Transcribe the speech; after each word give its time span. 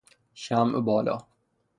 شمع 0.33 0.71
بالا 0.79 1.27